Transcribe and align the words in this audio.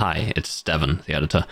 Hi, 0.00 0.32
it's 0.34 0.62
Devon, 0.62 1.02
the 1.04 1.12
editor. 1.12 1.44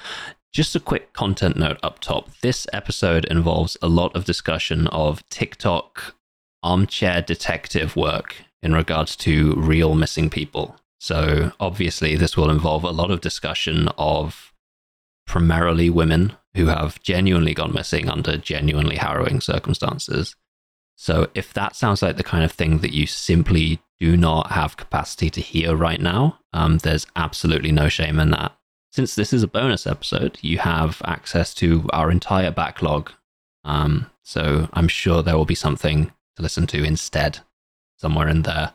Just 0.54 0.74
a 0.74 0.80
quick 0.80 1.12
content 1.12 1.58
note 1.58 1.78
up 1.82 1.98
top. 1.98 2.30
This 2.40 2.66
episode 2.72 3.26
involves 3.26 3.76
a 3.82 3.88
lot 3.88 4.16
of 4.16 4.24
discussion 4.24 4.86
of 4.86 5.22
TikTok 5.28 6.14
armchair 6.62 7.20
detective 7.20 7.94
work 7.94 8.36
in 8.62 8.72
regards 8.72 9.16
to 9.16 9.52
real 9.56 9.94
missing 9.94 10.30
people. 10.30 10.76
So, 10.98 11.52
obviously, 11.60 12.16
this 12.16 12.38
will 12.38 12.48
involve 12.48 12.84
a 12.84 12.90
lot 12.90 13.10
of 13.10 13.20
discussion 13.20 13.88
of 13.98 14.54
primarily 15.26 15.90
women 15.90 16.32
who 16.54 16.68
have 16.68 17.02
genuinely 17.02 17.52
gone 17.52 17.74
missing 17.74 18.08
under 18.08 18.38
genuinely 18.38 18.96
harrowing 18.96 19.42
circumstances. 19.42 20.34
So, 21.00 21.30
if 21.32 21.54
that 21.54 21.76
sounds 21.76 22.02
like 22.02 22.16
the 22.16 22.24
kind 22.24 22.42
of 22.42 22.50
thing 22.50 22.78
that 22.78 22.92
you 22.92 23.06
simply 23.06 23.78
do 24.00 24.16
not 24.16 24.50
have 24.50 24.76
capacity 24.76 25.30
to 25.30 25.40
hear 25.40 25.76
right 25.76 26.00
now, 26.00 26.40
um, 26.52 26.78
there's 26.78 27.06
absolutely 27.14 27.70
no 27.70 27.88
shame 27.88 28.18
in 28.18 28.32
that. 28.32 28.58
Since 28.90 29.14
this 29.14 29.32
is 29.32 29.44
a 29.44 29.48
bonus 29.48 29.86
episode, 29.86 30.38
you 30.42 30.58
have 30.58 31.00
access 31.04 31.54
to 31.54 31.88
our 31.92 32.10
entire 32.10 32.50
backlog. 32.50 33.12
Um, 33.64 34.10
so, 34.24 34.68
I'm 34.72 34.88
sure 34.88 35.22
there 35.22 35.36
will 35.36 35.44
be 35.44 35.54
something 35.54 36.06
to 36.34 36.42
listen 36.42 36.66
to 36.66 36.82
instead, 36.82 37.38
somewhere 37.96 38.28
in 38.28 38.42
there. 38.42 38.72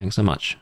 Thanks 0.00 0.14
so 0.14 0.22
much. 0.22 0.58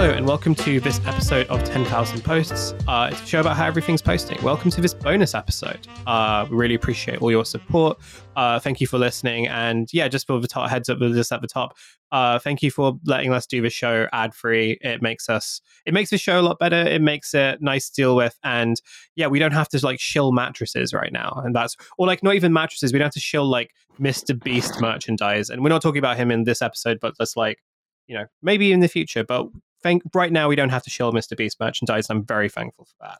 Hello, 0.00 0.14
and 0.14 0.26
welcome 0.26 0.54
to 0.54 0.80
this 0.80 0.98
episode 1.04 1.46
of 1.48 1.62
10,000 1.62 2.24
Posts. 2.24 2.72
Uh, 2.88 3.10
it's 3.12 3.20
a 3.20 3.26
show 3.26 3.40
about 3.40 3.54
how 3.54 3.66
everything's 3.66 4.00
posting. 4.00 4.42
Welcome 4.42 4.70
to 4.70 4.80
this 4.80 4.94
bonus 4.94 5.34
episode. 5.34 5.86
Uh, 6.06 6.46
we 6.50 6.56
really 6.56 6.74
appreciate 6.74 7.20
all 7.20 7.30
your 7.30 7.44
support. 7.44 7.98
Uh, 8.34 8.58
thank 8.58 8.80
you 8.80 8.86
for 8.86 8.96
listening. 8.96 9.46
And 9.48 9.92
yeah, 9.92 10.08
just 10.08 10.26
for 10.26 10.40
the 10.40 10.48
top, 10.48 10.70
heads 10.70 10.88
up 10.88 11.00
this 11.00 11.30
at 11.32 11.42
the 11.42 11.46
top, 11.46 11.76
uh, 12.12 12.38
thank 12.38 12.62
you 12.62 12.70
for 12.70 12.98
letting 13.04 13.30
us 13.30 13.46
do 13.46 13.60
the 13.60 13.68
show 13.68 14.06
ad 14.10 14.34
free. 14.34 14.78
It 14.80 15.02
makes 15.02 15.28
us, 15.28 15.60
it 15.84 15.92
makes 15.92 16.08
the 16.08 16.16
show 16.16 16.40
a 16.40 16.44
lot 16.44 16.58
better. 16.58 16.80
It 16.80 17.02
makes 17.02 17.34
it 17.34 17.60
nice 17.60 17.90
to 17.90 18.00
deal 18.00 18.16
with. 18.16 18.38
And 18.42 18.80
yeah, 19.16 19.26
we 19.26 19.38
don't 19.38 19.52
have 19.52 19.68
to 19.68 19.84
like 19.84 20.00
shill 20.00 20.32
mattresses 20.32 20.94
right 20.94 21.12
now. 21.12 21.42
And 21.44 21.54
that's, 21.54 21.76
or 21.98 22.06
like 22.06 22.22
not 22.22 22.36
even 22.36 22.54
mattresses. 22.54 22.94
We 22.94 22.98
don't 22.98 23.04
have 23.04 23.12
to 23.12 23.20
shill 23.20 23.44
like 23.44 23.72
Mr. 24.00 24.42
Beast 24.42 24.80
merchandise. 24.80 25.50
And 25.50 25.62
we're 25.62 25.68
not 25.68 25.82
talking 25.82 25.98
about 25.98 26.16
him 26.16 26.30
in 26.30 26.44
this 26.44 26.62
episode, 26.62 27.00
but 27.02 27.12
that's 27.18 27.36
like, 27.36 27.58
you 28.06 28.16
know, 28.16 28.24
maybe 28.42 28.72
in 28.72 28.80
the 28.80 28.88
future, 28.88 29.24
but 29.24 29.48
thank 29.82 30.02
right 30.14 30.32
now 30.32 30.48
we 30.48 30.56
don't 30.56 30.70
have 30.70 30.82
to 30.84 30.90
shill 30.90 31.12
Mr. 31.12 31.36
Beast 31.36 31.58
merchandise. 31.60 32.08
I'm 32.10 32.24
very 32.24 32.48
thankful 32.48 32.86
for 32.86 33.06
that. 33.06 33.18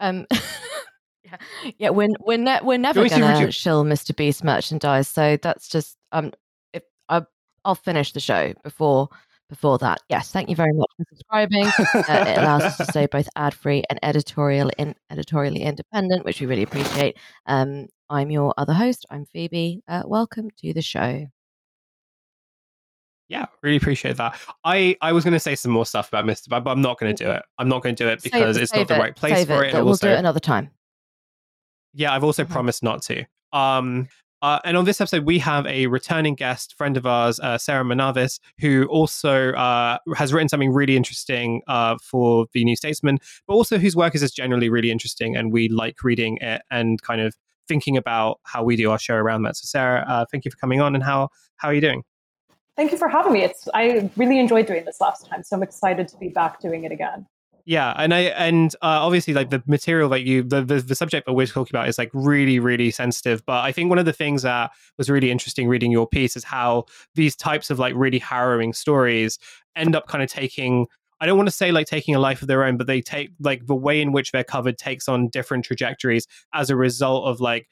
Um, 0.00 0.26
yeah, 1.24 1.36
yeah, 1.78 1.90
we're 1.90 2.08
we're, 2.20 2.38
ne- 2.38 2.60
we're 2.62 2.78
never 2.78 3.08
going 3.08 3.46
to 3.46 3.52
shill 3.52 3.84
Mr. 3.84 4.14
Beast 4.14 4.44
merchandise, 4.44 5.08
so 5.08 5.36
that's 5.42 5.68
just 5.68 5.96
um, 6.12 6.32
if 6.72 6.82
I, 7.08 7.22
I'll 7.64 7.74
finish 7.74 8.12
the 8.12 8.20
show 8.20 8.54
before 8.62 9.08
before 9.48 9.78
that. 9.78 10.00
Yes, 10.08 10.30
thank 10.30 10.48
you 10.48 10.56
very 10.56 10.72
much 10.72 10.88
for 10.96 11.04
subscribing. 11.10 11.66
uh, 11.66 12.24
it 12.28 12.38
allows 12.38 12.62
us 12.62 12.76
to 12.78 12.84
stay 12.90 13.06
both 13.06 13.28
ad 13.36 13.54
free 13.54 13.84
and 13.88 13.98
editorial 14.02 14.70
in 14.78 14.94
editorially 15.10 15.62
independent, 15.62 16.24
which 16.24 16.40
we 16.40 16.46
really 16.46 16.62
appreciate. 16.62 17.16
Um, 17.46 17.86
I'm 18.10 18.30
your 18.30 18.54
other 18.56 18.72
host. 18.74 19.06
I'm 19.10 19.24
Phoebe. 19.26 19.82
Uh, 19.88 20.02
welcome 20.06 20.50
to 20.58 20.72
the 20.72 20.82
show. 20.82 21.26
Yeah, 23.28 23.46
really 23.62 23.76
appreciate 23.76 24.16
that. 24.18 24.38
I, 24.64 24.96
I 25.00 25.12
was 25.12 25.24
going 25.24 25.34
to 25.34 25.40
say 25.40 25.56
some 25.56 25.72
more 25.72 25.84
stuff 25.84 26.08
about 26.08 26.24
Mr. 26.24 26.48
Bad, 26.48 26.62
but 26.62 26.70
I'm 26.70 26.82
not 26.82 26.98
going 26.98 27.14
to 27.14 27.24
do 27.24 27.30
it. 27.30 27.42
I'm 27.58 27.68
not 27.68 27.82
going 27.82 27.96
to 27.96 28.04
do 28.04 28.08
it 28.08 28.22
because 28.22 28.54
save, 28.54 28.62
it's 28.62 28.72
save 28.72 28.88
not 28.88 28.88
the 28.88 29.00
right 29.00 29.16
place 29.16 29.44
for 29.46 29.64
it. 29.64 29.74
it. 29.74 29.74
We'll 29.74 29.88
also, 29.88 30.06
do 30.06 30.12
it 30.12 30.18
another 30.18 30.40
time. 30.40 30.70
Yeah, 31.92 32.12
I've 32.12 32.24
also 32.24 32.44
mm-hmm. 32.44 32.52
promised 32.52 32.82
not 32.82 33.02
to. 33.02 33.24
Um, 33.52 34.08
uh, 34.42 34.60
and 34.64 34.76
on 34.76 34.84
this 34.84 35.00
episode, 35.00 35.24
we 35.24 35.38
have 35.38 35.66
a 35.66 35.86
returning 35.86 36.34
guest, 36.34 36.74
friend 36.76 36.96
of 36.96 37.06
ours, 37.06 37.40
uh, 37.40 37.56
Sarah 37.58 37.84
Manavis, 37.84 38.38
who 38.60 38.84
also 38.84 39.52
uh, 39.52 39.98
has 40.14 40.32
written 40.32 40.48
something 40.48 40.72
really 40.72 40.96
interesting 40.96 41.62
uh, 41.66 41.96
for 42.02 42.46
the 42.52 42.62
New 42.62 42.76
Statesman, 42.76 43.18
but 43.48 43.54
also 43.54 43.78
whose 43.78 43.96
work 43.96 44.14
is 44.14 44.20
just 44.20 44.36
generally 44.36 44.68
really 44.68 44.90
interesting, 44.90 45.34
and 45.36 45.52
we 45.52 45.68
like 45.68 46.04
reading 46.04 46.38
it 46.42 46.62
and 46.70 47.00
kind 47.02 47.22
of 47.22 47.34
thinking 47.66 47.96
about 47.96 48.38
how 48.44 48.62
we 48.62 48.76
do 48.76 48.90
our 48.90 48.98
show 48.98 49.14
around 49.14 49.42
that. 49.42 49.56
So, 49.56 49.64
Sarah, 49.64 50.04
uh, 50.06 50.26
thank 50.30 50.44
you 50.44 50.50
for 50.50 50.58
coming 50.58 50.80
on, 50.80 50.94
and 50.94 51.02
how 51.02 51.30
how 51.56 51.68
are 51.68 51.74
you 51.74 51.80
doing? 51.80 52.02
Thank 52.76 52.92
you 52.92 52.98
for 52.98 53.08
having 53.08 53.32
me. 53.32 53.42
It's 53.42 53.68
I 53.74 54.10
really 54.16 54.38
enjoyed 54.38 54.66
doing 54.66 54.84
this 54.84 55.00
last 55.00 55.26
time, 55.26 55.42
so 55.42 55.56
I'm 55.56 55.62
excited 55.62 56.08
to 56.08 56.16
be 56.18 56.28
back 56.28 56.60
doing 56.60 56.84
it 56.84 56.92
again. 56.92 57.26
Yeah, 57.64 57.94
and 57.96 58.14
I 58.14 58.20
and 58.20 58.72
uh, 58.76 59.00
obviously 59.02 59.34
like 59.34 59.50
the 59.50 59.62
material 59.66 60.08
that 60.10 60.22
you 60.22 60.42
the, 60.44 60.62
the, 60.62 60.80
the 60.80 60.94
subject 60.94 61.26
that 61.26 61.32
we're 61.32 61.46
talking 61.46 61.74
about 61.74 61.88
is 61.88 61.98
like 61.98 62.10
really 62.12 62.60
really 62.60 62.90
sensitive. 62.90 63.44
But 63.44 63.64
I 63.64 63.72
think 63.72 63.88
one 63.88 63.98
of 63.98 64.04
the 64.04 64.12
things 64.12 64.42
that 64.42 64.70
was 64.98 65.10
really 65.10 65.30
interesting 65.30 65.66
reading 65.66 65.90
your 65.90 66.06
piece 66.06 66.36
is 66.36 66.44
how 66.44 66.84
these 67.16 67.34
types 67.34 67.70
of 67.70 67.78
like 67.78 67.94
really 67.96 68.20
harrowing 68.20 68.72
stories 68.72 69.38
end 69.74 69.96
up 69.96 70.06
kind 70.06 70.22
of 70.22 70.30
taking 70.30 70.86
I 71.20 71.26
don't 71.26 71.36
want 71.36 71.48
to 71.48 71.54
say 71.54 71.72
like 71.72 71.86
taking 71.86 72.14
a 72.14 72.20
life 72.20 72.42
of 72.42 72.48
their 72.48 72.62
own, 72.62 72.76
but 72.76 72.86
they 72.86 73.00
take 73.00 73.30
like 73.40 73.66
the 73.66 73.74
way 73.74 74.00
in 74.00 74.12
which 74.12 74.32
they're 74.32 74.44
covered 74.44 74.76
takes 74.78 75.08
on 75.08 75.28
different 75.28 75.64
trajectories 75.64 76.26
as 76.52 76.70
a 76.70 76.76
result 76.76 77.26
of 77.26 77.40
like 77.40 77.68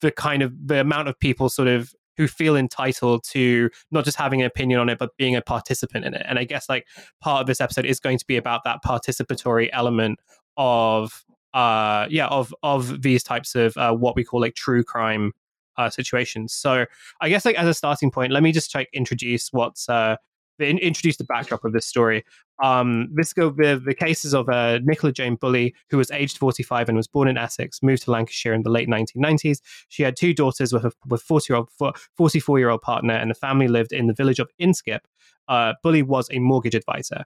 the 0.00 0.12
kind 0.12 0.42
of 0.42 0.52
the 0.64 0.80
amount 0.80 1.08
of 1.08 1.18
people 1.18 1.48
sort 1.48 1.66
of 1.66 1.92
who 2.16 2.28
feel 2.28 2.56
entitled 2.56 3.24
to 3.24 3.70
not 3.90 4.04
just 4.04 4.16
having 4.16 4.40
an 4.40 4.46
opinion 4.46 4.80
on 4.80 4.88
it, 4.88 4.98
but 4.98 5.16
being 5.16 5.36
a 5.36 5.42
participant 5.42 6.04
in 6.04 6.14
it. 6.14 6.24
And 6.28 6.38
I 6.38 6.44
guess 6.44 6.68
like 6.68 6.86
part 7.20 7.40
of 7.40 7.46
this 7.46 7.60
episode 7.60 7.86
is 7.86 8.00
going 8.00 8.18
to 8.18 8.26
be 8.26 8.36
about 8.36 8.62
that 8.64 8.82
participatory 8.84 9.68
element 9.72 10.20
of 10.56 11.24
uh 11.52 12.06
yeah 12.10 12.26
of 12.28 12.54
of 12.62 13.02
these 13.02 13.22
types 13.22 13.54
of 13.54 13.76
uh, 13.76 13.92
what 13.92 14.16
we 14.16 14.24
call 14.24 14.40
like 14.40 14.54
true 14.54 14.82
crime 14.82 15.32
uh, 15.76 15.90
situations. 15.90 16.52
So 16.52 16.86
I 17.20 17.28
guess 17.28 17.44
like 17.44 17.56
as 17.56 17.66
a 17.66 17.74
starting 17.74 18.10
point, 18.10 18.32
let 18.32 18.42
me 18.42 18.52
just 18.52 18.74
like 18.74 18.88
introduce 18.92 19.48
what's 19.52 19.88
uh 19.88 20.16
the, 20.58 20.68
introduce 20.68 21.16
the 21.16 21.24
backdrop 21.24 21.64
of 21.64 21.72
this 21.72 21.86
story. 21.86 22.24
Um, 22.62 23.08
this 23.12 23.32
go 23.32 23.50
the, 23.50 23.82
the 23.84 23.94
cases 23.94 24.34
of 24.34 24.48
uh, 24.48 24.78
Nicola 24.84 25.12
Jane 25.12 25.36
Bulley, 25.36 25.74
who 25.90 25.96
was 25.96 26.10
aged 26.10 26.38
45 26.38 26.88
and 26.88 26.96
was 26.96 27.08
born 27.08 27.28
in 27.28 27.36
Essex, 27.36 27.82
moved 27.82 28.02
to 28.04 28.10
Lancashire 28.10 28.54
in 28.54 28.62
the 28.62 28.70
late 28.70 28.88
1990s. 28.88 29.60
She 29.88 30.02
had 30.02 30.16
two 30.16 30.32
daughters 30.32 30.72
with 30.72 30.84
a 30.84 30.92
with 31.06 31.22
40 31.22 31.52
year 31.52 31.56
old 31.58 31.94
44 32.16 32.58
year 32.58 32.70
old 32.70 32.82
partner, 32.82 33.14
and 33.14 33.30
the 33.30 33.34
family 33.34 33.68
lived 33.68 33.92
in 33.92 34.06
the 34.06 34.14
village 34.14 34.38
of 34.38 34.50
Inskip. 34.60 35.00
Uh, 35.48 35.74
Bulley 35.82 36.02
was 36.02 36.28
a 36.30 36.38
mortgage 36.38 36.74
advisor. 36.74 37.24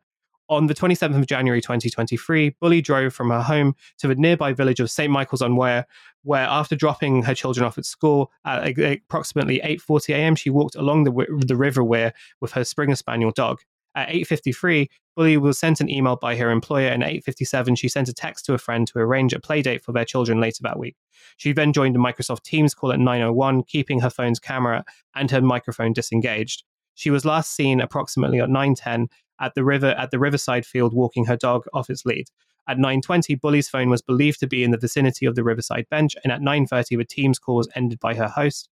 On 0.51 0.67
the 0.67 0.75
27th 0.75 1.19
of 1.19 1.27
January 1.27 1.61
2023, 1.61 2.57
Bulley 2.61 2.81
drove 2.81 3.13
from 3.13 3.29
her 3.29 3.43
home 3.43 3.75
to 3.99 4.09
the 4.09 4.15
nearby 4.15 4.55
village 4.55 4.81
of 4.81 4.91
St. 4.91 5.11
Michael's 5.11 5.43
on 5.43 5.57
Wyre, 5.57 5.87
where 6.23 6.47
after 6.47 6.75
dropping 6.75 7.23
her 7.23 7.35
children 7.35 7.67
off 7.67 7.77
at 7.77 7.85
school 7.85 8.31
at 8.47 8.79
approximately 8.79 9.61
8.40 9.61 10.15
a.m., 10.15 10.37
she 10.37 10.49
walked 10.49 10.75
along 10.75 11.05
the, 11.05 11.43
the 11.47 11.57
River 11.57 11.85
Wyre 11.85 12.15
with 12.41 12.53
her 12.53 12.65
Springer 12.65 12.97
Spaniel 12.97 13.31
dog. 13.31 13.61
At 13.95 14.09
8.53, 14.09 14.89
Bulley 15.17 15.37
was 15.37 15.59
sent 15.59 15.81
an 15.81 15.91
email 15.91 16.17
by 16.17 16.37
her 16.37 16.51
employer, 16.51 16.89
and 16.89 17.03
at 17.03 17.11
8.57, 17.11 17.77
she 17.77 17.89
sent 17.89 18.09
a 18.09 18.15
text 18.15 18.47
to 18.47 18.55
a 18.55 18.59
friend 18.59 18.87
to 18.89 19.01
arrange 19.01 19.35
a 19.35 19.41
playdate 19.41 19.83
for 19.83 19.93
their 19.93 20.05
children 20.05 20.41
later 20.41 20.61
that 20.63 20.79
week. 20.79 20.97
She 21.37 21.53
then 21.53 21.75
joined 21.75 21.97
a 21.97 21.99
Microsoft 21.99 22.43
Teams 22.45 22.75
call 22.75 22.93
at 22.93 23.01
9.01, 23.01 23.67
keeping 23.67 24.01
her 24.01 24.11
phone's 24.11 24.39
camera 24.39 24.85
and 25.15 25.31
her 25.31 25.43
microphone 25.43 25.93
disengaged. 25.93 26.63
She 26.95 27.11
was 27.11 27.25
last 27.25 27.55
seen 27.55 27.81
approximately 27.81 28.41
at 28.41 28.49
9.10 28.49 29.09
at 29.41 29.55
the 29.55 29.65
river 29.65 29.89
at 29.99 30.11
the 30.11 30.19
riverside 30.19 30.67
field 30.67 30.95
walking 30.95 31.27
her 31.27 31.37
dog 31.37 31.65
off 31.73 31.91
its 31.91 32.05
lead. 32.05 32.27
At 32.69 32.79
9:20, 32.79 33.41
Bulley's 33.41 33.69
phone 33.69 33.89
was 33.89 34.03
believed 34.03 34.41
to 34.41 34.47
be 34.47 34.63
in 34.63 34.71
the 34.71 34.79
vicinity 34.79 35.27
of 35.27 35.35
the 35.35 35.45
riverside 35.45 35.87
bench, 35.91 36.15
and 36.23 36.33
at 36.33 36.41
9:30, 36.41 36.97
the 36.99 37.05
Teams 37.05 37.39
call 37.39 37.57
was 37.57 37.69
ended 37.75 37.99
by 38.01 38.15
her 38.15 38.29
host. 38.29 38.69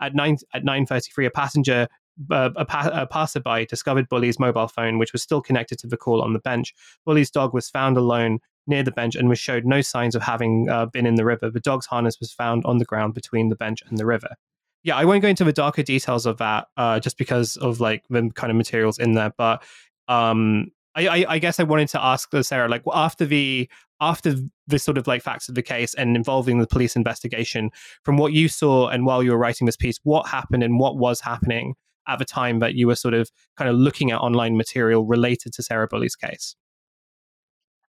At 0.00 0.14
9 0.14 0.38
at 0.54 0.64
9:33, 0.64 1.26
a 1.26 1.30
passenger 1.30 1.88
uh, 2.30 2.50
a, 2.56 2.64
pa- 2.64 2.90
a, 2.92 3.06
passerby 3.06 3.66
discovered 3.66 4.08
Bulley's 4.08 4.38
mobile 4.38 4.68
phone, 4.68 4.98
which 4.98 5.12
was 5.12 5.22
still 5.22 5.40
connected 5.40 5.78
to 5.78 5.86
the 5.86 5.96
call 5.96 6.22
on 6.22 6.32
the 6.32 6.38
bench. 6.38 6.74
Bulley's 7.04 7.30
dog 7.30 7.54
was 7.54 7.70
found 7.70 7.96
alone 7.96 8.38
near 8.66 8.82
the 8.82 8.92
bench 8.92 9.16
and 9.16 9.28
was 9.28 9.38
showed 9.38 9.64
no 9.64 9.80
signs 9.80 10.14
of 10.14 10.22
having 10.22 10.68
uh, 10.68 10.86
been 10.86 11.06
in 11.06 11.16
the 11.16 11.24
river. 11.24 11.50
The 11.50 11.60
dog's 11.60 11.86
harness 11.86 12.20
was 12.20 12.32
found 12.32 12.64
on 12.64 12.78
the 12.78 12.84
ground 12.84 13.14
between 13.14 13.48
the 13.48 13.56
bench 13.56 13.82
and 13.88 13.98
the 13.98 14.06
river. 14.06 14.36
Yeah, 14.84 14.96
I 14.96 15.04
won't 15.04 15.22
go 15.22 15.28
into 15.28 15.44
the 15.44 15.52
darker 15.52 15.82
details 15.82 16.26
of 16.26 16.38
that, 16.38 16.66
uh, 16.76 16.98
just 17.00 17.16
because 17.16 17.56
of 17.56 17.80
like 17.80 18.04
the 18.10 18.30
kind 18.34 18.50
of 18.50 18.56
materials 18.56 18.98
in 18.98 19.12
there. 19.12 19.32
But 19.36 19.62
um, 20.12 20.70
I, 20.94 21.06
I, 21.06 21.24
I, 21.28 21.38
guess 21.38 21.58
I 21.58 21.62
wanted 21.62 21.88
to 21.90 22.04
ask 22.04 22.30
Sarah, 22.42 22.68
like 22.68 22.82
after 22.92 23.24
the 23.24 23.68
after 24.00 24.34
the 24.66 24.78
sort 24.78 24.98
of 24.98 25.06
like 25.06 25.22
facts 25.22 25.48
of 25.48 25.54
the 25.54 25.62
case 25.62 25.94
and 25.94 26.16
involving 26.16 26.58
the 26.58 26.66
police 26.66 26.96
investigation, 26.96 27.70
from 28.02 28.16
what 28.16 28.32
you 28.32 28.48
saw 28.48 28.88
and 28.88 29.06
while 29.06 29.22
you 29.22 29.30
were 29.30 29.38
writing 29.38 29.66
this 29.66 29.76
piece, 29.76 29.98
what 30.02 30.26
happened 30.26 30.62
and 30.62 30.78
what 30.78 30.96
was 30.96 31.20
happening 31.20 31.74
at 32.08 32.18
the 32.18 32.24
time 32.24 32.58
that 32.58 32.74
you 32.74 32.88
were 32.88 32.96
sort 32.96 33.14
of 33.14 33.30
kind 33.56 33.70
of 33.70 33.76
looking 33.76 34.10
at 34.10 34.18
online 34.18 34.56
material 34.56 35.06
related 35.06 35.52
to 35.54 35.62
Sarah 35.62 35.86
Bulley's 35.88 36.16
case? 36.16 36.56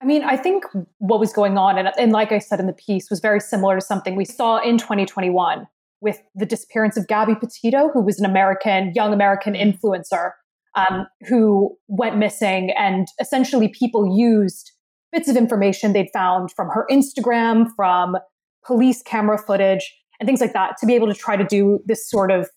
I 0.01 0.05
mean, 0.05 0.23
I 0.23 0.35
think 0.35 0.63
what 0.97 1.19
was 1.19 1.31
going 1.31 1.57
on, 1.57 1.77
and, 1.77 1.91
and 1.97 2.11
like 2.11 2.31
I 2.31 2.39
said 2.39 2.59
in 2.59 2.67
the 2.67 2.73
piece, 2.73 3.09
was 3.09 3.19
very 3.19 3.39
similar 3.39 3.75
to 3.75 3.81
something 3.81 4.15
we 4.15 4.25
saw 4.25 4.57
in 4.59 4.77
2021 4.77 5.67
with 6.01 6.21
the 6.35 6.45
disappearance 6.45 6.95
of 6.97 7.07
Gabby 7.07 7.35
Petito, 7.35 7.89
who 7.89 8.01
was 8.01 8.17
an 8.19 8.25
American, 8.25 8.93
young 8.95 9.13
American 9.13 9.53
influencer 9.53 10.31
um, 10.75 11.07
who 11.27 11.75
went 11.87 12.17
missing. 12.17 12.71
And 12.77 13.07
essentially, 13.19 13.67
people 13.69 14.17
used 14.17 14.71
bits 15.11 15.27
of 15.27 15.35
information 15.35 15.93
they'd 15.93 16.11
found 16.13 16.51
from 16.55 16.67
her 16.69 16.85
Instagram, 16.89 17.67
from 17.75 18.17
police 18.65 19.01
camera 19.01 19.37
footage, 19.37 19.95
and 20.19 20.27
things 20.27 20.41
like 20.41 20.53
that 20.53 20.75
to 20.79 20.85
be 20.85 20.95
able 20.95 21.07
to 21.07 21.13
try 21.13 21.35
to 21.35 21.43
do 21.43 21.79
this 21.85 22.09
sort 22.09 22.31
of, 22.31 22.47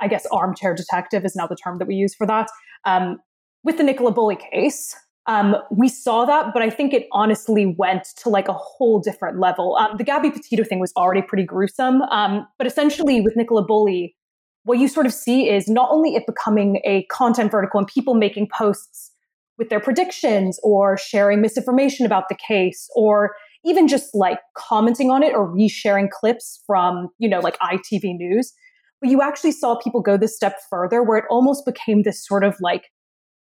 I 0.00 0.08
guess, 0.08 0.26
armchair 0.32 0.74
detective 0.74 1.24
is 1.24 1.36
now 1.36 1.46
the 1.46 1.56
term 1.56 1.78
that 1.78 1.86
we 1.86 1.94
use 1.94 2.14
for 2.14 2.26
that. 2.26 2.48
Um, 2.84 3.18
with 3.64 3.76
the 3.76 3.84
Nicola 3.84 4.10
Bulley 4.10 4.36
case, 4.36 4.96
um, 5.26 5.54
we 5.70 5.88
saw 5.88 6.24
that, 6.24 6.52
but 6.52 6.62
I 6.62 6.70
think 6.70 6.92
it 6.92 7.06
honestly 7.12 7.76
went 7.78 8.08
to 8.18 8.28
like 8.28 8.48
a 8.48 8.54
whole 8.54 8.98
different 8.98 9.38
level. 9.38 9.76
Um, 9.76 9.96
the 9.96 10.04
Gabby 10.04 10.30
Petito 10.30 10.64
thing 10.64 10.80
was 10.80 10.92
already 10.96 11.22
pretty 11.22 11.44
gruesome, 11.44 12.02
um, 12.02 12.46
but 12.58 12.66
essentially 12.66 13.20
with 13.20 13.36
Nicola 13.36 13.64
Bulley, 13.64 14.16
what 14.64 14.78
you 14.78 14.88
sort 14.88 15.06
of 15.06 15.12
see 15.12 15.48
is 15.48 15.68
not 15.68 15.88
only 15.90 16.14
it 16.14 16.24
becoming 16.26 16.80
a 16.84 17.04
content 17.10 17.50
vertical 17.50 17.78
and 17.78 17.86
people 17.86 18.14
making 18.14 18.48
posts 18.48 19.10
with 19.58 19.68
their 19.68 19.80
predictions 19.80 20.58
or 20.62 20.96
sharing 20.96 21.40
misinformation 21.40 22.06
about 22.06 22.28
the 22.28 22.36
case 22.36 22.88
or 22.94 23.34
even 23.64 23.86
just 23.86 24.14
like 24.14 24.38
commenting 24.56 25.10
on 25.10 25.22
it 25.22 25.34
or 25.34 25.48
resharing 25.48 26.10
clips 26.10 26.62
from, 26.66 27.08
you 27.18 27.28
know, 27.28 27.40
like 27.40 27.58
ITV 27.58 28.16
News. 28.16 28.52
But 29.00 29.10
you 29.10 29.20
actually 29.20 29.52
saw 29.52 29.76
people 29.76 30.00
go 30.00 30.16
this 30.16 30.34
step 30.34 30.58
further 30.70 31.02
where 31.02 31.18
it 31.18 31.24
almost 31.28 31.64
became 31.66 32.02
this 32.02 32.24
sort 32.24 32.44
of 32.44 32.56
like 32.60 32.86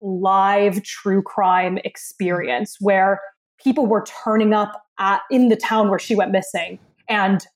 live 0.00 0.82
true 0.82 1.22
crime 1.22 1.78
experience 1.84 2.76
where 2.80 3.20
people 3.62 3.86
were 3.86 4.04
turning 4.24 4.52
up 4.52 4.82
at 4.98 5.22
in 5.30 5.48
the 5.48 5.56
town 5.56 5.88
where 5.88 5.98
she 5.98 6.14
went 6.14 6.32
missing 6.32 6.78
and 7.08 7.46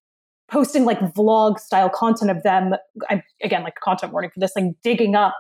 posting 0.51 0.85
like 0.85 0.99
vlog 1.15 1.59
style 1.59 1.91
content 1.91 2.31
of 2.31 2.43
them 2.43 2.75
I, 3.09 3.23
again 3.43 3.63
like 3.63 3.75
content 3.83 4.13
warning 4.13 4.31
for 4.31 4.41
this 4.41 4.53
like 4.57 4.65
digging 4.83 5.15
up 5.15 5.37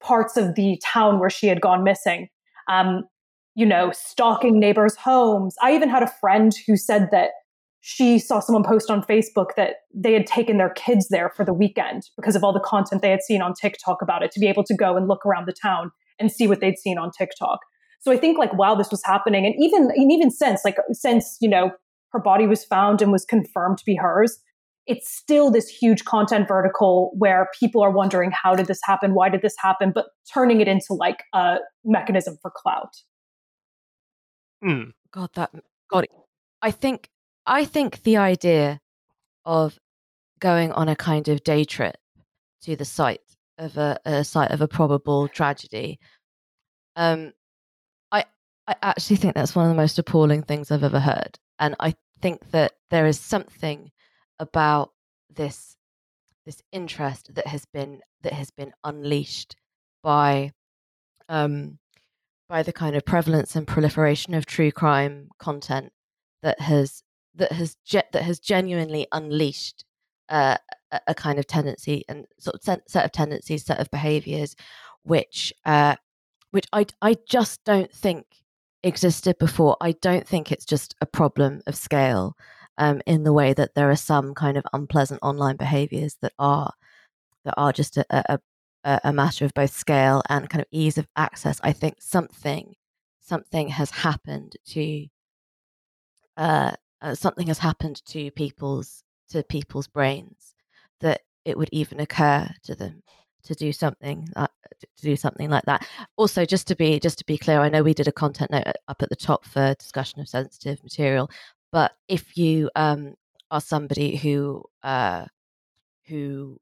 parts 0.00 0.36
of 0.36 0.54
the 0.54 0.80
town 0.84 1.18
where 1.18 1.30
she 1.30 1.46
had 1.46 1.60
gone 1.60 1.84
missing. 1.84 2.28
Um, 2.68 3.04
you 3.54 3.66
know 3.66 3.90
stalking 3.92 4.58
neighbors 4.58 4.96
homes. 4.96 5.56
I 5.62 5.74
even 5.74 5.88
had 5.88 6.02
a 6.02 6.12
friend 6.20 6.52
who 6.66 6.76
said 6.76 7.08
that 7.12 7.30
she 7.80 8.18
saw 8.18 8.38
someone 8.38 8.62
post 8.62 8.90
on 8.90 9.02
facebook 9.02 9.48
that 9.56 9.76
they 9.92 10.12
had 10.12 10.24
taken 10.24 10.56
their 10.56 10.70
kids 10.70 11.08
there 11.08 11.28
for 11.30 11.44
the 11.44 11.52
weekend 11.52 12.04
because 12.16 12.36
of 12.36 12.44
all 12.44 12.52
the 12.52 12.60
content 12.60 13.02
they 13.02 13.10
had 13.10 13.22
seen 13.22 13.42
on 13.42 13.52
tiktok 13.54 14.00
about 14.00 14.22
it 14.22 14.30
to 14.30 14.38
be 14.38 14.46
able 14.46 14.62
to 14.62 14.74
go 14.74 14.96
and 14.96 15.08
look 15.08 15.26
around 15.26 15.46
the 15.46 15.52
town 15.52 15.90
and 16.18 16.30
see 16.30 16.46
what 16.46 16.60
they'd 16.60 16.78
seen 16.78 16.96
on 16.96 17.10
tiktok. 17.10 17.58
So 18.00 18.10
i 18.12 18.16
think 18.16 18.38
like 18.38 18.52
while 18.54 18.76
this 18.76 18.90
was 18.90 19.02
happening 19.04 19.44
and 19.44 19.54
even 19.58 19.90
and 19.94 20.12
even 20.12 20.30
since 20.30 20.64
like 20.64 20.76
since 20.92 21.36
you 21.40 21.48
know 21.48 21.72
her 22.12 22.20
body 22.20 22.46
was 22.46 22.64
found 22.64 23.02
and 23.02 23.10
was 23.10 23.24
confirmed 23.24 23.78
to 23.78 23.84
be 23.84 23.96
hers, 23.96 24.38
it's 24.86 25.12
still 25.12 25.50
this 25.50 25.68
huge 25.68 26.04
content 26.04 26.48
vertical 26.48 27.12
where 27.16 27.48
people 27.58 27.82
are 27.82 27.90
wondering 27.90 28.30
how 28.32 28.54
did 28.54 28.66
this 28.66 28.80
happen? 28.84 29.14
Why 29.14 29.28
did 29.28 29.42
this 29.42 29.54
happen? 29.58 29.92
But 29.94 30.06
turning 30.32 30.60
it 30.60 30.68
into 30.68 30.94
like 30.94 31.22
a 31.32 31.58
mechanism 31.84 32.36
for 32.42 32.50
clout. 32.54 32.94
Mm. 34.64 34.92
god 35.10 35.30
that 35.34 35.50
god 35.90 36.06
i 36.62 36.70
think 36.70 37.08
i 37.46 37.64
think 37.64 38.04
the 38.04 38.16
idea 38.16 38.80
of 39.44 39.76
going 40.38 40.70
on 40.70 40.88
a 40.88 40.94
kind 40.94 41.26
of 41.26 41.42
day 41.42 41.64
trip 41.64 41.96
to 42.62 42.76
the 42.76 42.84
site 42.84 43.18
of 43.58 43.76
a, 43.76 43.98
a 44.04 44.22
site 44.22 44.52
of 44.52 44.60
a 44.60 44.68
probable 44.68 45.26
tragedy 45.26 45.98
um 46.94 47.32
i 48.12 48.24
i 48.68 48.76
actually 48.82 49.16
think 49.16 49.34
that's 49.34 49.56
one 49.56 49.64
of 49.68 49.74
the 49.74 49.82
most 49.82 49.98
appalling 49.98 50.44
things 50.44 50.70
i've 50.70 50.84
ever 50.84 51.00
heard. 51.00 51.40
And 51.58 51.74
I 51.80 51.94
think 52.22 52.50
that 52.50 52.72
there 52.90 53.06
is 53.06 53.18
something 53.20 53.90
about 54.38 54.92
this 55.28 55.76
this 56.46 56.62
interest 56.72 57.34
that 57.34 57.46
has 57.46 57.64
been 57.66 58.00
that 58.22 58.32
has 58.32 58.50
been 58.50 58.72
unleashed 58.84 59.56
by 60.02 60.52
um, 61.28 61.78
by 62.48 62.62
the 62.62 62.72
kind 62.72 62.96
of 62.96 63.04
prevalence 63.04 63.56
and 63.56 63.66
proliferation 63.66 64.34
of 64.34 64.46
true 64.46 64.70
crime 64.72 65.28
content 65.38 65.92
that 66.42 66.60
has 66.60 67.02
that 67.34 67.52
has 67.52 67.76
ge- 67.84 68.10
that 68.12 68.22
has 68.22 68.38
genuinely 68.38 69.06
unleashed 69.12 69.84
uh, 70.28 70.56
a, 71.06 71.14
kind 71.14 71.38
of 71.38 71.46
tendency 71.46 72.04
and 72.08 72.26
sort 72.38 72.56
of 72.56 72.62
set, 72.62 72.90
set 72.90 73.04
of 73.04 73.12
tendencies, 73.12 73.64
set 73.64 73.78
of 73.78 73.90
behaviors, 73.90 74.54
which 75.02 75.52
uh, 75.64 75.96
which 76.50 76.66
I 76.72 76.86
I 77.00 77.16
just 77.26 77.64
don't 77.64 77.92
think 77.92 78.26
existed 78.82 79.38
before. 79.38 79.76
I 79.80 79.92
don't 79.92 80.26
think 80.26 80.50
it's 80.50 80.64
just 80.64 80.94
a 81.00 81.06
problem 81.06 81.62
of 81.66 81.76
scale 81.76 82.36
um, 82.78 83.00
in 83.06 83.22
the 83.24 83.32
way 83.32 83.52
that 83.52 83.74
there 83.74 83.90
are 83.90 83.96
some 83.96 84.34
kind 84.34 84.56
of 84.56 84.64
unpleasant 84.72 85.20
online 85.22 85.56
behaviors 85.56 86.16
that 86.22 86.32
are 86.38 86.72
that 87.44 87.54
are 87.56 87.72
just 87.72 87.96
a, 87.96 88.06
a, 88.84 89.00
a 89.04 89.12
matter 89.12 89.44
of 89.44 89.54
both 89.54 89.72
scale 89.72 90.22
and 90.28 90.48
kind 90.48 90.62
of 90.62 90.68
ease 90.70 90.98
of 90.98 91.08
access. 91.16 91.60
I 91.62 91.72
think 91.72 91.96
something 92.00 92.74
something 93.20 93.68
has 93.68 93.90
happened 93.90 94.56
to 94.66 95.06
uh, 96.36 96.72
uh, 97.00 97.14
something 97.14 97.46
has 97.48 97.58
happened 97.58 98.04
to 98.06 98.30
people's 98.32 99.04
to 99.30 99.42
people's 99.44 99.88
brains 99.88 100.54
that 101.00 101.22
it 101.44 101.58
would 101.58 101.68
even 101.72 102.00
occur 102.00 102.48
to 102.62 102.74
them 102.74 103.02
to 103.44 103.54
do 103.54 103.72
something 103.72 104.28
uh, 104.36 104.46
to 104.80 105.02
do 105.02 105.16
something 105.16 105.50
like 105.50 105.64
that. 105.64 105.86
Also, 106.16 106.44
just 106.44 106.66
to 106.68 106.76
be 106.76 107.00
just 107.00 107.18
to 107.18 107.24
be 107.24 107.38
clear, 107.38 107.60
I 107.60 107.68
know 107.68 107.82
we 107.82 107.94
did 107.94 108.08
a 108.08 108.12
content 108.12 108.50
note 108.50 108.66
up 108.88 109.02
at 109.02 109.08
the 109.08 109.16
top 109.16 109.44
for 109.44 109.74
discussion 109.74 110.20
of 110.20 110.28
sensitive 110.28 110.82
material, 110.82 111.30
but 111.70 111.92
if 112.08 112.36
you 112.36 112.70
um, 112.76 113.14
are 113.50 113.60
somebody 113.60 114.16
who 114.16 114.64
uh, 114.82 115.26
who 116.06 116.58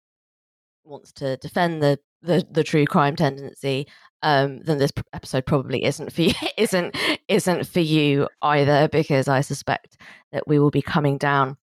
wants 0.84 1.12
to 1.12 1.36
defend 1.38 1.82
the 1.82 1.98
the, 2.22 2.46
the 2.50 2.64
true 2.64 2.84
crime 2.84 3.16
tendency, 3.16 3.86
um, 4.22 4.60
then 4.60 4.76
this 4.76 4.92
episode 5.14 5.46
probably 5.46 5.84
isn't 5.84 6.12
for 6.12 6.22
you. 6.22 6.34
isn't 6.56 6.96
isn't 7.28 7.66
for 7.66 7.80
you 7.80 8.28
either, 8.42 8.88
because 8.88 9.28
I 9.28 9.40
suspect 9.40 9.96
that 10.32 10.46
we 10.46 10.58
will 10.58 10.70
be 10.70 10.82
coming 10.82 11.18
down 11.18 11.56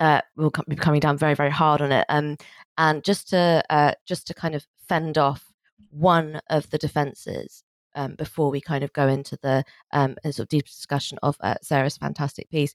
uh, 0.00 0.20
will 0.36 0.52
be 0.68 0.76
coming 0.76 1.00
down 1.00 1.18
very 1.18 1.34
very 1.34 1.50
hard 1.50 1.80
on 1.80 1.92
it. 1.92 2.06
Um, 2.08 2.36
and 2.78 3.04
just 3.04 3.28
to 3.30 3.62
uh, 3.68 3.92
just 4.06 4.26
to 4.28 4.34
kind 4.34 4.54
of 4.54 4.66
fend 4.88 5.18
off 5.18 5.52
one 5.90 6.40
of 6.48 6.70
the 6.70 6.78
defences 6.78 7.62
um, 7.94 8.14
before 8.14 8.50
we 8.50 8.60
kind 8.60 8.84
of 8.84 8.92
go 8.92 9.08
into 9.08 9.36
the 9.42 9.64
um, 9.92 10.16
sort 10.24 10.38
of 10.38 10.48
deep 10.48 10.64
discussion 10.64 11.18
of 11.22 11.36
uh, 11.40 11.56
Sarah's 11.60 11.96
fantastic 11.98 12.48
piece. 12.50 12.72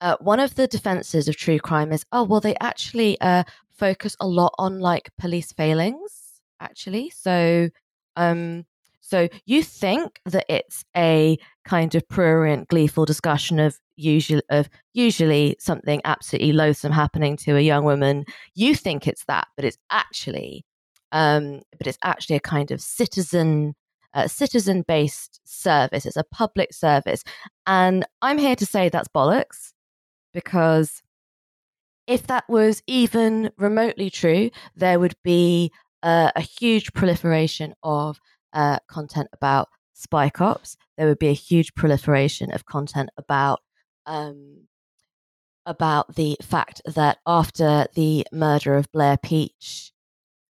Uh, 0.00 0.16
one 0.20 0.40
of 0.40 0.54
the 0.54 0.66
defenses 0.66 1.28
of 1.28 1.36
true 1.36 1.58
crime 1.58 1.92
is, 1.92 2.06
oh 2.12 2.22
well, 2.22 2.40
they 2.40 2.56
actually 2.60 3.20
uh, 3.20 3.44
focus 3.70 4.16
a 4.20 4.26
lot 4.26 4.54
on 4.56 4.78
like 4.78 5.10
police 5.18 5.52
failings, 5.52 6.40
actually. 6.60 7.10
So, 7.10 7.68
um, 8.16 8.64
so 9.10 9.28
you 9.44 9.62
think 9.64 10.20
that 10.24 10.46
it's 10.48 10.84
a 10.96 11.36
kind 11.64 11.96
of 11.96 12.08
prurient, 12.08 12.68
gleeful 12.68 13.04
discussion 13.04 13.58
of 13.58 13.76
usually 13.96 14.42
of 14.50 14.68
usually 14.94 15.56
something 15.58 16.00
absolutely 16.04 16.52
loathsome 16.52 16.92
happening 16.92 17.36
to 17.38 17.56
a 17.56 17.60
young 17.60 17.84
woman. 17.84 18.24
You 18.54 18.76
think 18.76 19.08
it's 19.08 19.24
that, 19.26 19.48
but 19.56 19.64
it's 19.64 19.78
actually, 19.90 20.64
um, 21.10 21.62
but 21.76 21.88
it's 21.88 21.98
actually 22.04 22.36
a 22.36 22.40
kind 22.40 22.70
of 22.70 22.80
citizen. 22.80 23.74
Citizen 24.26 24.82
based 24.88 25.40
service. 25.44 26.04
It's 26.04 26.16
a 26.16 26.24
public 26.24 26.72
service. 26.72 27.22
And 27.64 28.04
I'm 28.22 28.38
here 28.38 28.56
to 28.56 28.66
say 28.66 28.88
that's 28.88 29.06
bollocks 29.06 29.72
because 30.34 31.00
if 32.08 32.26
that 32.26 32.42
was 32.48 32.82
even 32.88 33.52
remotely 33.56 34.10
true, 34.10 34.50
there 34.74 34.98
would 34.98 35.14
be 35.22 35.70
a 36.02 36.40
huge 36.40 36.92
proliferation 36.92 37.72
of 37.84 38.18
uh, 38.52 38.78
content 38.88 39.28
about 39.32 39.68
spy 39.94 40.30
cops. 40.30 40.76
There 40.96 41.06
would 41.06 41.18
be 41.18 41.28
a 41.28 41.32
huge 41.32 41.74
proliferation 41.74 42.52
of 42.52 42.66
content 42.66 43.10
about 43.16 43.60
um, 44.06 44.66
about 45.66 46.14
the 46.16 46.36
fact 46.42 46.80
that 46.86 47.18
after 47.26 47.86
the 47.94 48.26
murder 48.32 48.76
of 48.76 48.90
Blair 48.92 49.16
Peach, 49.18 49.92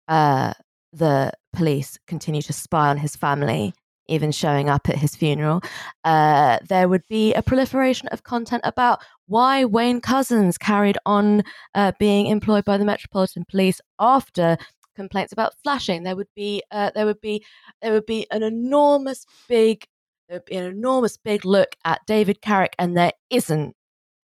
uh, 0.08 0.54
the 0.94 1.32
police 1.54 1.98
continue 2.08 2.42
to 2.42 2.54
spy 2.54 2.89
on 2.89 2.98
his 2.98 3.16
family, 3.16 3.74
even 4.08 4.32
showing 4.32 4.70
up 4.70 4.88
at 4.89 4.98
his 4.98 5.16
funeral. 5.16 5.62
Uh, 6.04 6.60
there 6.68 6.88
would 6.88 7.04
be 7.10 7.34
a 7.34 7.42
proliferation 7.42 8.08
of 8.10 8.24
content 8.24 8.62
about 8.63 9.01
why 9.27 9.66
Wayne 9.66 10.01
Couzens 10.01 10.60
carried 10.60 10.98
on 11.06 11.44
uh, 11.74 11.92
being 12.00 12.27
employed 12.27 12.66
by 12.66 12.77
the 12.77 12.86
Metropolitan 12.86 13.46
Police 13.50 13.82
after 14.00 14.58
complaints 14.98 15.32
about 15.32 15.54
flashing. 15.63 16.04
There 16.04 16.18
would 16.18 16.27
be 16.36 16.62
uh, 16.72 16.92
there 16.94 17.06
would 17.06 17.22
be 17.22 17.46
there 17.82 17.94
would 17.94 18.06
be 18.06 18.27
an 18.32 18.44
enormous 18.44 19.25
big 19.48 19.86
there 20.27 20.39
would 20.39 20.46
be 20.46 20.58
an 20.58 20.66
enormous 20.66 21.16
big 21.16 21.46
look 21.46 21.77
at 21.86 22.06
David 22.06 22.42
Carrick, 22.42 22.75
and 22.77 22.98
there 22.98 23.13
isn't. 23.30 23.75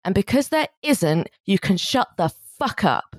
And 0.05 0.17
because 0.17 0.49
there 0.49 0.67
isn't, 0.83 1.29
you 1.47 1.61
can 1.61 1.77
shut 1.77 2.09
the 2.17 2.31
fuck 2.59 2.85
up 2.85 3.15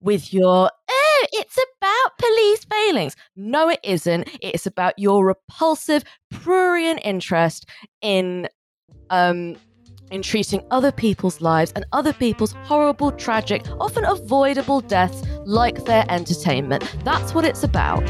with 0.00 0.34
your 0.34 0.68
oh, 0.90 1.26
it's 1.32 1.56
about 1.56 2.18
police 2.18 2.64
failings. 2.64 3.14
No, 3.36 3.68
it 3.68 3.78
isn't. 3.84 4.28
It's 4.40 4.66
about 4.66 4.98
your 4.98 5.24
repulsive, 5.24 6.02
prurient 6.30 7.00
interest 7.04 7.68
in 8.00 8.48
um 9.10 9.56
in 10.10 10.20
treating 10.22 10.62
other 10.70 10.92
people's 10.92 11.40
lives 11.40 11.72
and 11.74 11.86
other 11.92 12.12
people's 12.12 12.52
horrible, 12.64 13.10
tragic, 13.12 13.64
often 13.80 14.04
avoidable 14.04 14.82
deaths 14.82 15.22
like 15.44 15.84
their 15.84 16.04
entertainment. 16.08 16.84
That's 17.04 17.34
what 17.34 17.44
it's 17.44 17.62
about. 17.62 18.02